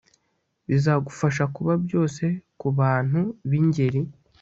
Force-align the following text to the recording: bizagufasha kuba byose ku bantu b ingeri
bizagufasha 0.67 1.43
kuba 1.55 1.73
byose 1.85 2.23
ku 2.59 2.67
bantu 2.79 3.21
b 3.49 3.51
ingeri 3.59 4.01